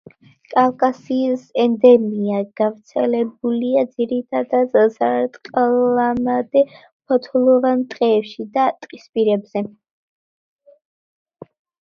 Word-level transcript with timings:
კავკასიის 0.51 1.41
ენდემია, 1.63 2.37
გავრცელებულია 2.61 3.83
ძირითადად 3.99 4.73
სარტყლამდე 4.95 6.63
ფოთლოვან 7.13 7.83
ტყეებში 7.93 8.47
და 8.57 8.63
ტყისპირებზე. 8.87 9.63